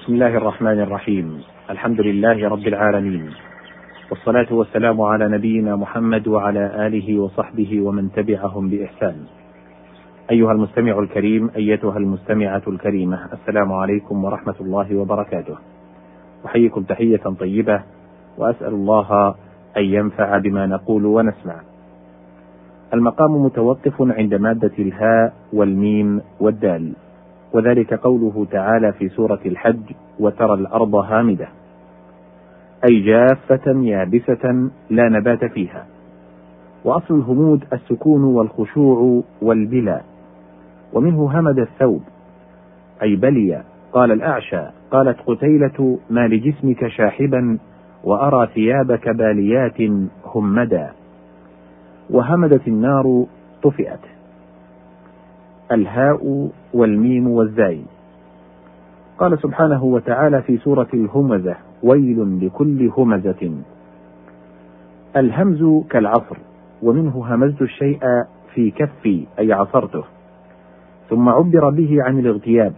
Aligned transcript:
بسم 0.00 0.14
الله 0.14 0.36
الرحمن 0.36 0.80
الرحيم 0.80 1.40
الحمد 1.70 2.00
لله 2.00 2.48
رب 2.48 2.66
العالمين 2.66 3.30
والصلاة 4.10 4.46
والسلام 4.54 5.00
على 5.00 5.28
نبينا 5.28 5.76
محمد 5.76 6.28
وعلى 6.28 6.86
آله 6.86 7.20
وصحبه 7.20 7.80
ومن 7.80 8.12
تبعهم 8.12 8.68
بإحسان 8.68 9.16
أيها 10.30 10.52
المستمع 10.52 10.98
الكريم 10.98 11.50
أيتها 11.56 11.98
المستمعة 11.98 12.62
الكريمة 12.68 13.28
السلام 13.32 13.72
عليكم 13.72 14.24
ورحمة 14.24 14.54
الله 14.60 14.96
وبركاته 14.96 15.56
أحييكم 16.46 16.82
تحية 16.82 17.24
طيبة 17.40 17.82
وأسأل 18.38 18.74
الله 18.74 19.34
أن 19.76 19.84
ينفع 19.84 20.38
بما 20.38 20.66
نقول 20.66 21.06
ونسمع 21.06 21.60
المقام 22.94 23.44
متوقف 23.44 23.94
عند 24.00 24.34
مادة 24.34 24.72
الهاء 24.78 25.32
والميم 25.52 26.20
والدال 26.40 26.92
وذلك 27.52 27.94
قوله 27.94 28.46
تعالى 28.50 28.92
في 28.92 29.08
سورة 29.08 29.40
الحج 29.46 29.82
وترى 30.18 30.54
الأرض 30.54 30.94
هامدة 30.94 31.48
أي 32.90 33.00
جافة 33.00 33.80
يابسة 33.80 34.70
لا 34.90 35.08
نبات 35.08 35.44
فيها. 35.44 35.86
وأصل 36.84 37.14
الهمود 37.14 37.64
السكون 37.72 38.24
والخشوع 38.24 39.22
والبلا. 39.42 40.00
ومنه 40.92 41.38
همد 41.38 41.58
الثوب. 41.58 42.02
أي 43.02 43.16
بلي 43.16 43.62
قال 43.92 44.12
الأعشى 44.12 44.62
قالت 44.90 45.20
قتيلة 45.26 45.98
ما 46.10 46.28
لجسمك 46.28 46.86
شاحبا 46.88 47.58
وأرى 48.04 48.48
ثيابك 48.54 49.08
باليات 49.08 49.80
همدا 50.34 50.90
وهمدت 52.10 52.68
النار 52.68 53.26
طفئت. 53.62 54.19
الهاء 55.72 56.50
والميم 56.74 57.28
والزاي. 57.28 57.80
قال 59.18 59.38
سبحانه 59.38 59.84
وتعالى 59.84 60.42
في 60.42 60.56
سورة 60.56 60.88
الهمزة 60.94 61.56
ويل 61.82 62.46
لكل 62.46 62.90
همزة. 62.96 63.52
الهمز 65.16 65.84
كالعصر 65.90 66.36
ومنه 66.82 67.34
همزت 67.34 67.62
الشيء 67.62 68.00
في 68.54 68.70
كفي 68.70 69.26
أي 69.38 69.52
عصرته. 69.52 70.04
ثم 71.10 71.28
عبر 71.28 71.70
به 71.70 71.96
عن 72.00 72.18
الاغتياب. 72.18 72.72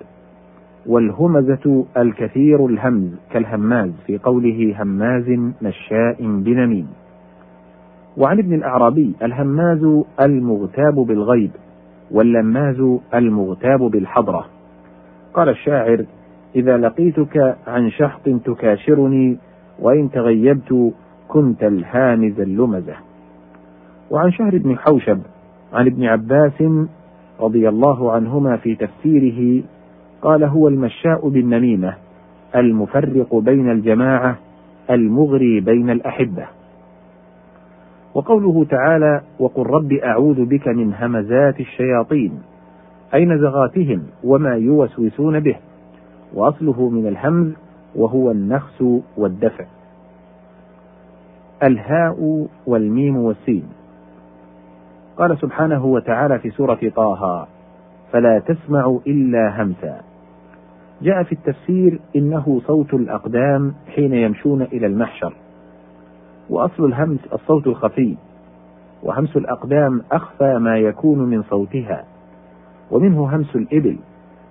والهمزة 0.86 1.84
الكثير 1.96 2.66
الهمز 2.66 3.10
كالهماز 3.30 3.90
في 4.06 4.18
قوله 4.18 4.82
هماز 4.82 5.28
مشاء 5.62 6.16
بنميم. 6.20 6.86
وعن 8.16 8.38
ابن 8.38 8.54
الأعرابي 8.54 9.12
الهماز 9.22 10.02
المغتاب 10.20 10.94
بالغيب. 10.94 11.50
واللماز 12.12 12.98
المغتاب 13.14 13.80
بالحضرة؟ 13.80 14.46
قال 15.34 15.48
الشاعر 15.48 16.04
إذا 16.56 16.76
لقيتك 16.76 17.56
عن 17.66 17.90
شحط 17.90 18.28
تكاشرني 18.44 19.38
وإن 19.78 20.10
تغيبت 20.10 20.92
كنت 21.28 21.62
الهامز 21.64 22.40
اللمزة. 22.40 22.94
وعن 24.10 24.32
شهر 24.32 24.58
بن 24.58 24.78
حوشب 24.78 25.18
عن 25.72 25.86
ابن 25.86 26.04
عباس 26.04 26.62
رضي 27.40 27.68
الله 27.68 28.12
عنهما 28.12 28.56
في 28.56 28.74
تفسيره 28.74 29.62
قال 30.22 30.44
هو 30.44 30.68
المشاء 30.68 31.28
بالنميمة 31.28 31.94
المفرق 32.56 33.36
بين 33.36 33.70
الجماعة 33.70 34.36
المغري 34.90 35.60
بين 35.60 35.90
الأحبة. 35.90 36.46
وقوله 38.14 38.64
تعالى 38.64 39.22
وقل 39.38 39.62
رب 39.62 39.92
أعوذ 39.92 40.44
بك 40.44 40.68
من 40.68 40.94
همزات 40.94 41.60
الشياطين 41.60 42.42
أي 43.14 43.24
نزغاتهم 43.24 44.02
وما 44.24 44.54
يوسوسون 44.56 45.40
به 45.40 45.56
وأصله 46.34 46.88
من 46.88 47.06
الهمز 47.06 47.52
وهو 47.96 48.30
النخس 48.30 48.84
والدفع. 49.16 49.64
الهاء 51.62 52.46
والميم 52.66 53.16
والسين. 53.16 53.64
قال 55.16 55.38
سبحانه 55.38 55.84
وتعالى 55.84 56.38
في 56.38 56.50
سورة 56.50 56.78
طه 56.96 57.46
فلا 58.12 58.38
تسمع 58.38 58.98
إلا 59.06 59.62
همسا 59.62 60.00
جاء 61.02 61.22
في 61.22 61.32
التفسير 61.32 62.00
إنه 62.16 62.60
صوت 62.66 62.94
الأقدام 62.94 63.74
حين 63.94 64.14
يمشون 64.14 64.62
إلى 64.62 64.86
المحشر. 64.86 65.32
وأصل 66.52 66.84
الهمس 66.84 67.18
الصوت 67.32 67.66
الخفي 67.66 68.16
وهمس 69.02 69.36
الأقدام 69.36 70.02
أخفى 70.12 70.58
ما 70.58 70.78
يكون 70.78 71.18
من 71.18 71.42
صوتها 71.42 72.04
ومنه 72.90 73.36
همس 73.36 73.56
الإبل 73.56 73.96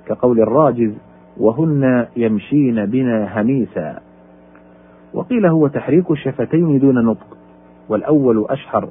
كقول 0.07 0.41
الراجز 0.41 0.91
وهن 1.38 2.06
يمشين 2.16 2.85
بنا 2.85 3.41
هميسا 3.41 4.00
وقيل 5.13 5.45
هو 5.45 5.67
تحريك 5.67 6.11
الشفتين 6.11 6.79
دون 6.79 7.06
نطق 7.06 7.38
والأول 7.90 8.45
أشهر 8.50 8.90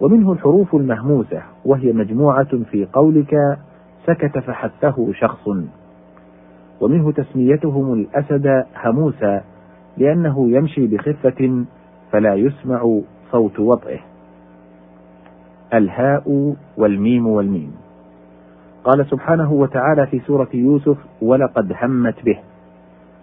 ومنه 0.00 0.32
الحروف 0.32 0.74
المهموسة 0.74 1.42
وهي 1.64 1.92
مجموعة 1.92 2.58
في 2.70 2.86
قولك 2.92 3.58
سكت 4.06 4.38
فحثه 4.38 5.12
شخص 5.12 5.48
ومنه 6.80 7.12
تسميتهم 7.12 7.92
الأسد 7.92 8.64
هموسا 8.84 9.44
لأنه 9.98 10.50
يمشي 10.50 10.86
بخفة 10.86 11.64
فلا 12.14 12.34
يسمع 12.34 13.00
صوت 13.32 13.60
وطئه. 13.60 13.98
الهاء 15.74 16.54
والميم 16.76 17.26
والميم. 17.26 17.74
قال 18.84 19.06
سبحانه 19.06 19.52
وتعالى 19.52 20.06
في 20.06 20.20
سورة 20.20 20.48
يوسف 20.54 20.96
ولقد 21.22 21.72
همت 21.82 22.24
به. 22.24 22.38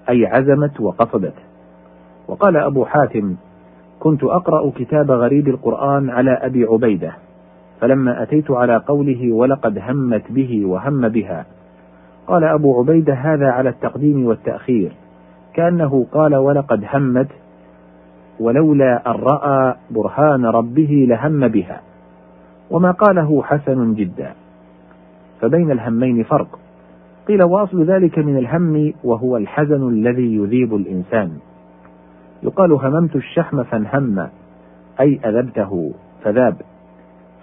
أي 0.09 0.25
عزمت 0.25 0.79
وقصدت. 0.79 1.33
وقال 2.27 2.57
أبو 2.57 2.85
حاتم 2.85 3.35
كنت 3.99 4.23
أقرأ 4.23 4.71
كتاب 4.75 5.11
غريب 5.11 5.47
القرآن 5.47 6.09
على 6.09 6.31
أبي 6.31 6.63
عبيدة 6.63 7.11
فلما 7.81 8.23
أتيت 8.23 8.51
على 8.51 8.77
قوله 8.77 9.31
ولقد 9.31 9.79
همت 9.79 10.31
به 10.31 10.65
وهم 10.65 11.09
بها. 11.09 11.45
قال 12.27 12.43
أبو 12.43 12.79
عبيدة 12.79 13.13
هذا 13.13 13.47
على 13.47 13.69
التقديم 13.69 14.25
والتأخير. 14.25 14.91
كأنه 15.53 16.05
قال 16.11 16.35
ولقد 16.35 16.85
همت 16.93 17.27
ولولا 18.41 19.11
أن 19.11 19.11
رأى 19.11 19.75
برهان 19.91 20.45
ربه 20.45 21.05
لهم 21.09 21.47
بها. 21.47 21.81
وما 22.71 22.91
قاله 22.91 23.43
حسن 23.43 23.93
جدا. 23.93 24.33
فبين 25.41 25.71
الهمين 25.71 26.23
فرق. 26.23 26.59
قيل 27.27 27.43
واصل 27.43 27.83
ذلك 27.83 28.19
من 28.19 28.37
الهم 28.37 28.93
وهو 29.03 29.37
الحزن 29.37 29.89
الذي 29.89 30.35
يذيب 30.35 30.75
الإنسان. 30.75 31.31
يقال 32.43 32.71
هممت 32.71 33.15
الشحم 33.15 33.63
فانهم 33.63 34.27
أي 34.99 35.19
أذبته 35.25 35.91
فذاب. 36.23 36.55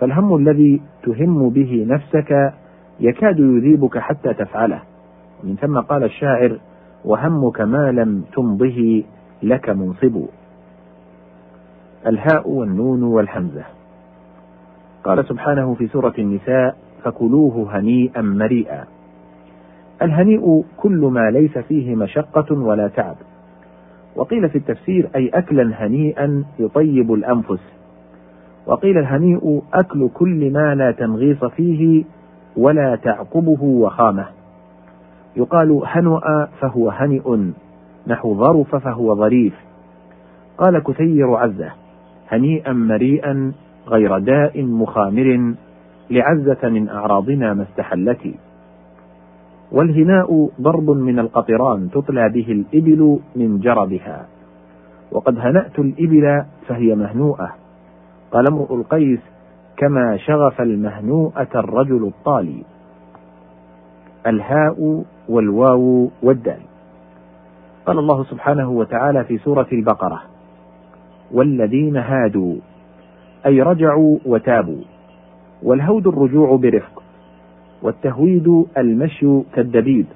فالهم 0.01 0.37
الذي 0.37 0.81
تهم 1.03 1.49
به 1.49 1.87
نفسك 1.89 2.53
يكاد 3.01 3.39
يذيبك 3.39 3.99
حتى 3.99 4.35
تفعله. 4.35 4.83
ومن 5.45 5.57
ثم 5.57 5.79
قال 5.79 6.05
الشاعر 6.05 6.59
وهمك 7.05 7.61
ما 7.61 7.93
لم 7.93 8.25
تمضه 8.37 9.03
لك 9.43 9.71
منصب. 9.71 10.25
الهاء 12.07 12.49
والنون 12.49 13.03
والحمزة. 13.03 13.65
قال 15.05 15.25
سبحانه 15.25 15.75
في 15.75 15.89
سورة 15.89 16.15
النساء 16.19 16.77
فكلوه 17.05 17.79
هنيئا 17.79 18.23
مريئا. 18.23 18.85
الهنيء 20.03 20.65
كل 20.77 20.99
ما 20.99 21.31
ليس 21.31 21.59
فيه 21.59 21.95
مشقة 21.95 22.55
ولا 22.55 22.89
تعب. 22.89 23.17
وقيل 24.17 24.49
في 24.49 24.59
التفسير 24.59 25.11
أي 25.17 25.29
أكلا 25.29 25.87
هنيئا 25.87 26.45
يطيب 26.59 27.13
الأنفس. 27.13 27.61
وقيل 28.67 28.99
الهنيء 28.99 29.63
أكل 29.73 30.09
كل 30.15 30.53
ما 30.53 30.75
لا 30.75 30.91
تنغيص 30.91 31.45
فيه 31.45 32.05
ولا 32.57 32.97
تعقبه 32.97 33.63
وخامة. 33.63 34.27
يقال 35.37 35.83
هنؤ 35.85 36.47
فهو 36.61 36.91
هنئ 36.91 37.37
نحو 38.07 38.35
ظرف 38.35 38.77
فهو 38.77 39.15
ظريف. 39.15 39.55
قال 40.59 40.83
كثير 40.83 41.35
عزة 41.35 41.73
هنيئا 42.29 42.73
مريئا 42.73 43.53
غير 43.89 44.19
داء 44.19 44.63
مخامر 44.63 45.55
لعزة 46.11 46.69
من 46.69 46.89
أعراضنا 46.89 47.55
ما 47.55 47.63
استحلت. 47.63 48.35
والهناء 49.73 50.51
ضرب 50.61 50.91
من 50.91 51.19
القطران 51.19 51.91
تطلى 51.91 52.29
به 52.29 52.53
الإبل 52.53 53.19
من 53.37 53.59
جربها. 53.59 54.27
وقد 55.13 55.39
هنأت 55.39 55.79
الإبل 55.79 56.45
فهي 56.67 56.95
مهنوءة. 56.95 57.55
قال 58.33 58.45
امرؤ 58.53 58.75
القيس 58.75 59.21
كما 59.77 60.17
شغف 60.17 60.61
المهنوءة 60.61 61.49
الرجل 61.55 62.07
الطالي. 62.07 62.63
الهاء 64.27 65.05
والواو 65.29 66.11
والدال. 66.23 66.61
قال 67.87 67.99
الله 67.99 68.25
سبحانه 68.25 68.71
وتعالى 68.71 69.25
في 69.25 69.39
سورة 69.39 69.67
البقرة 69.73 70.23
والذين 71.33 71.97
هادوا. 71.97 72.55
أي 73.47 73.63
رجعوا 73.63 74.19
وتابوا. 74.27 74.83
والهود 75.63 76.07
الرجوع 76.07 76.57
برفق. 76.57 77.03
والتهويد 77.83 78.65
المشي 78.79 79.41
كالدبيب 79.55 80.07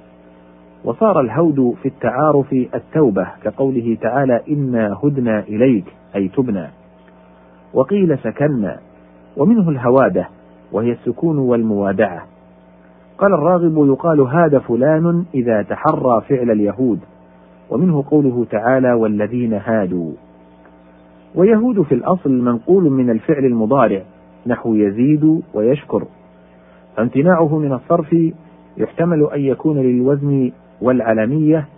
وصار 0.85 1.20
الهود 1.20 1.75
في 1.82 1.88
التعارف 1.88 2.53
التوبة 2.53 3.26
كقوله 3.44 3.97
تعالى 4.00 4.41
إنا 4.50 4.99
هدنا 5.05 5.41
إليك 5.41 5.85
أي 6.17 6.29
تبنا. 6.29 6.70
وقيل 7.75 8.19
سكنا 8.19 8.79
ومنه 9.37 9.70
الهوادة 9.70 10.29
وهي 10.73 10.93
السكون 10.93 11.38
والموادعة. 11.38 12.26
قال 13.19 13.32
الراغب 13.35 13.87
يقال 13.88 14.20
هذا 14.20 14.58
فلان 14.58 15.25
إذا 15.35 15.62
تحرى 15.62 16.20
فعل 16.29 16.50
اليهود. 16.50 16.99
ومنه 17.70 18.05
قوله 18.11 18.47
تعالى 18.50 18.93
والذين 18.93 19.55
هادوا. 19.55 20.12
ويهود 21.34 21.82
في 21.82 21.94
الأصل 21.94 22.32
منقول 22.32 22.90
من 22.90 23.11
الفعل 23.11 23.44
المضارع 23.44 24.02
نحو 24.46 24.75
يزيد 24.75 25.43
ويشكر. 25.55 26.05
فامتناعه 26.96 27.58
من 27.58 27.73
الصرف 27.73 28.17
يحتمل 28.76 29.29
أن 29.34 29.40
يكون 29.40 29.79
للوزن 29.79 30.52
والعلمية 30.82 31.69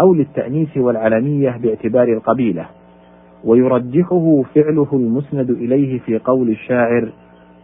أو 0.00 0.14
للتأنيث 0.14 0.76
والعلمية 0.76 1.50
باعتبار 1.62 2.08
القبيلة. 2.08 2.66
ويرجحه 3.44 4.42
فعله 4.54 4.88
المسند 4.92 5.50
إليه 5.50 5.98
في 5.98 6.18
قول 6.18 6.50
الشاعر 6.50 7.12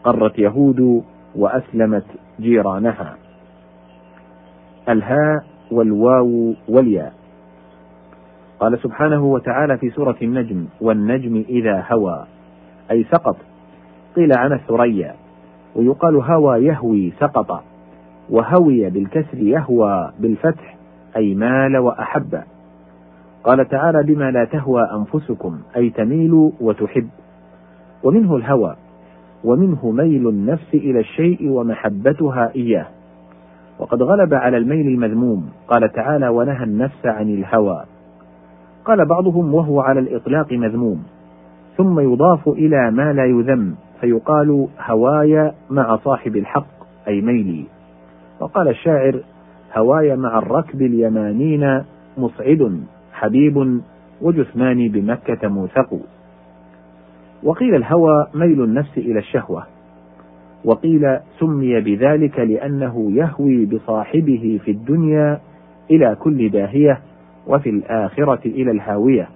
قرت 0.04 0.38
يهود 0.38 1.02
وأسلمت 1.36 2.04
جيرانها 2.40 3.16
الهاء 4.88 5.44
والواو 5.70 6.54
والياء. 6.68 7.23
قال 8.60 8.78
سبحانه 8.78 9.24
وتعالى 9.24 9.78
في 9.78 9.90
سورة 9.90 10.16
النجم 10.22 10.66
والنجم 10.80 11.44
إذا 11.48 11.84
هوى 11.92 12.24
أي 12.90 13.04
سقط. 13.04 13.36
قيل 14.16 14.32
عن 14.38 14.52
الثريا 14.52 15.14
ويقال 15.76 16.16
هوى 16.16 16.64
يهوي 16.64 17.12
سقط 17.20 17.64
وهوي 18.30 18.90
بالكسر 18.90 19.38
يهوى 19.38 20.12
بالفتح 20.18 20.76
أي 21.16 21.34
مال 21.34 21.76
وأحب. 21.76 22.42
قال 23.44 23.68
تعالى 23.68 24.02
بما 24.02 24.30
لا 24.30 24.44
تهوى 24.44 24.82
أنفسكم 24.92 25.58
أي 25.76 25.90
تميل 25.90 26.52
وتحب. 26.60 27.08
ومنه 28.02 28.36
الهوى 28.36 28.76
ومنه 29.44 29.90
ميل 29.90 30.28
النفس 30.28 30.74
إلى 30.74 31.00
الشيء 31.00 31.48
ومحبتها 31.48 32.52
إياه. 32.56 32.86
وقد 33.78 34.02
غلب 34.02 34.34
على 34.34 34.56
الميل 34.56 34.86
المذموم 34.86 35.48
قال 35.68 35.92
تعالى 35.92 36.28
ونهى 36.28 36.64
النفس 36.64 37.06
عن 37.06 37.34
الهوى. 37.34 37.84
قال 38.84 39.06
بعضهم 39.08 39.54
وهو 39.54 39.80
على 39.80 40.00
الإطلاق 40.00 40.52
مذموم 40.52 41.02
ثم 41.76 42.00
يضاف 42.00 42.48
إلى 42.48 42.90
ما 42.90 43.12
لا 43.12 43.24
يذم 43.24 43.74
فيقال 44.00 44.68
هواي 44.80 45.52
مع 45.70 45.96
صاحب 45.96 46.36
الحق 46.36 46.66
أي 47.08 47.20
ميلي. 47.20 47.64
وقال 48.40 48.68
الشاعر 48.68 49.20
هواي 49.76 50.16
مع 50.16 50.38
الركب 50.38 50.82
اليمانين 50.82 51.82
مصعد 52.18 52.80
حبيب 53.12 53.80
وجثماني 54.22 54.88
بمكة 54.88 55.48
موثق. 55.48 56.00
وقيل 57.42 57.74
الهوى 57.74 58.26
ميل 58.34 58.64
النفس 58.64 58.98
إلى 58.98 59.18
الشهوة 59.18 59.66
وقيل 60.64 61.18
سمي 61.40 61.80
بذلك 61.80 62.38
لأنه 62.38 63.12
يهوي 63.12 63.66
بصاحبه 63.66 64.60
في 64.64 64.70
الدنيا 64.70 65.40
إلى 65.90 66.16
كل 66.20 66.48
داهية. 66.50 67.00
وفي 67.46 67.70
الآخرة 67.70 68.40
إلى 68.46 68.70
الهاوية. 68.70 69.28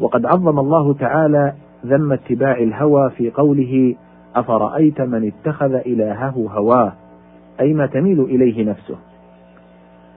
وقد 0.00 0.26
عظم 0.26 0.58
الله 0.58 0.94
تعالى 0.94 1.52
ذم 1.86 2.12
اتباع 2.12 2.58
الهوى 2.58 3.10
في 3.10 3.30
قوله 3.30 3.94
أفرأيت 4.36 5.00
من 5.00 5.26
اتخذ 5.26 5.74
إلهه 5.74 6.48
هواه 6.50 6.92
أي 7.60 7.74
ما 7.74 7.86
تميل 7.86 8.20
إليه 8.20 8.64
نفسه. 8.64 8.96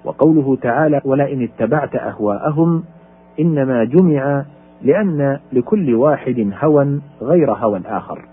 وقوله 0.06 0.56
تعالى 0.56 1.02
ولئن 1.06 1.44
اتبعت 1.44 1.96
أهواءهم 1.96 2.84
إنما 3.40 3.84
جمع 3.84 4.46
لأن 4.82 5.40
لكل 5.54 5.96
واحد 5.96 6.54
هوى 6.62 7.00
غير 7.22 7.52
هوى 7.52 7.78
الآخر 7.78 8.26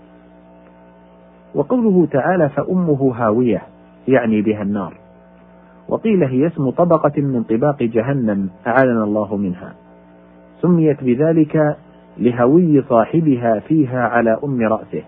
وقوله 1.55 2.07
تعالى 2.11 2.49
فأمه 2.49 3.13
هاوية 3.15 3.61
يعني 4.07 4.41
بها 4.41 4.61
النار. 4.61 4.93
وقيل 5.89 6.23
هي 6.23 6.47
اسم 6.47 6.69
طبقة 6.69 7.21
من 7.21 7.43
طباق 7.43 7.83
جهنم 7.83 8.49
أعاذنا 8.67 9.03
الله 9.03 9.37
منها. 9.37 9.73
سميت 10.61 11.03
بذلك 11.03 11.77
لهوي 12.17 12.81
صاحبها 12.81 13.59
فيها 13.59 14.01
على 14.07 14.37
أم 14.43 14.61
رأسه. 14.61 15.03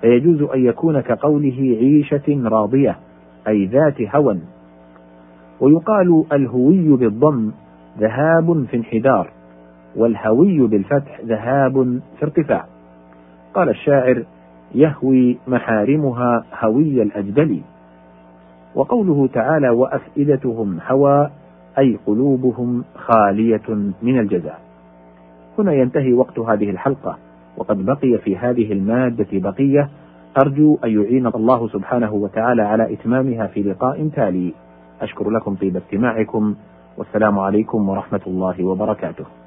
فيجوز 0.00 0.42
أن 0.42 0.64
يكون 0.64 1.00
كقوله 1.00 1.76
عيشة 1.80 2.48
راضية 2.48 2.96
أي 3.48 3.66
ذات 3.66 4.14
هوى. 4.16 4.38
ويقال 5.60 6.24
الهوي 6.32 6.96
بالضم 6.96 7.52
ذهاب 7.98 8.64
في 8.70 8.76
انحدار 8.76 9.30
والهوي 9.96 10.66
بالفتح 10.66 11.20
ذهاب 11.24 12.00
في 12.18 12.22
ارتفاع. 12.22 12.64
قال 13.54 13.68
الشاعر 13.68 14.24
يهوي 14.74 15.38
محارمها 15.48 16.44
هوي 16.60 17.02
الأجدل 17.02 17.60
وقوله 18.74 19.26
تعالى 19.26 19.68
وأفئدتهم 19.70 20.78
هوى 20.88 21.30
أي 21.78 21.98
قلوبهم 22.06 22.84
خالية 22.96 23.68
من 24.02 24.18
الجزاء. 24.18 24.60
هنا 25.58 25.72
ينتهي 25.72 26.12
وقت 26.12 26.38
هذه 26.38 26.70
الحلقة. 26.70 27.18
وقد 27.56 27.84
بقي 27.84 28.18
في 28.18 28.36
هذه 28.36 28.72
المادة 28.72 29.26
بقية. 29.32 29.88
أرجو 30.42 30.78
أن 30.84 30.90
يعين 30.90 31.26
الله 31.26 31.68
سبحانه 31.68 32.12
وتعالى 32.12 32.62
على 32.62 32.92
إتمامها 32.92 33.46
في 33.46 33.62
لقاء 33.62 34.08
تالي. 34.08 34.54
أشكر 35.00 35.30
لكم 35.30 35.54
طيب 35.54 35.76
استماعكم. 35.76 36.54
والسلام 36.98 37.38
عليكم 37.38 37.88
ورحمة 37.88 38.20
الله 38.26 38.64
وبركاته. 38.64 39.43